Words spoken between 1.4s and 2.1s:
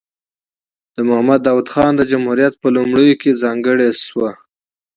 داود خان د